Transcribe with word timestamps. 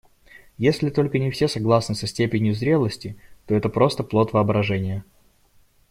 Если 0.57 0.89
только 0.89 1.19
не 1.19 1.29
все 1.29 1.47
согласны 1.47 1.93
со 1.93 2.07
степенью 2.07 2.55
зрелости, 2.55 3.15
то 3.45 3.53
это 3.53 3.69
просто 3.69 4.01
плод 4.01 4.33
воображения. 4.33 5.05